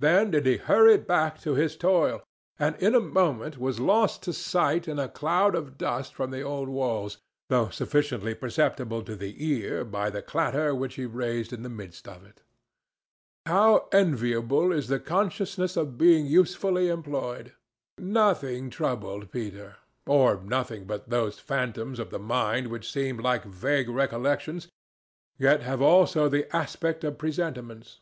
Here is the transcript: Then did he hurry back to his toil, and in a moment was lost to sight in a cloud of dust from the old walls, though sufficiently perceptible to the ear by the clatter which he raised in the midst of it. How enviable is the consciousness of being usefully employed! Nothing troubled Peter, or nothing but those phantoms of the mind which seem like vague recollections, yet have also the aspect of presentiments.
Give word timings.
Then 0.00 0.32
did 0.32 0.46
he 0.46 0.56
hurry 0.56 0.98
back 0.98 1.38
to 1.42 1.54
his 1.54 1.76
toil, 1.76 2.24
and 2.58 2.74
in 2.82 2.92
a 2.96 2.98
moment 2.98 3.56
was 3.56 3.78
lost 3.78 4.20
to 4.24 4.32
sight 4.32 4.88
in 4.88 4.98
a 4.98 5.08
cloud 5.08 5.54
of 5.54 5.78
dust 5.78 6.12
from 6.12 6.32
the 6.32 6.42
old 6.42 6.68
walls, 6.68 7.18
though 7.48 7.68
sufficiently 7.68 8.34
perceptible 8.34 9.04
to 9.04 9.14
the 9.14 9.36
ear 9.38 9.84
by 9.84 10.10
the 10.10 10.22
clatter 10.22 10.74
which 10.74 10.96
he 10.96 11.06
raised 11.06 11.52
in 11.52 11.62
the 11.62 11.68
midst 11.68 12.08
of 12.08 12.24
it. 12.24 12.42
How 13.46 13.86
enviable 13.92 14.72
is 14.72 14.88
the 14.88 14.98
consciousness 14.98 15.76
of 15.76 15.96
being 15.96 16.26
usefully 16.26 16.88
employed! 16.88 17.52
Nothing 17.96 18.70
troubled 18.70 19.30
Peter, 19.30 19.76
or 20.04 20.42
nothing 20.42 20.84
but 20.84 21.10
those 21.10 21.38
phantoms 21.38 22.00
of 22.00 22.10
the 22.10 22.18
mind 22.18 22.66
which 22.72 22.90
seem 22.90 23.18
like 23.18 23.44
vague 23.44 23.88
recollections, 23.88 24.66
yet 25.38 25.62
have 25.62 25.80
also 25.80 26.28
the 26.28 26.50
aspect 26.56 27.04
of 27.04 27.18
presentiments. 27.18 28.00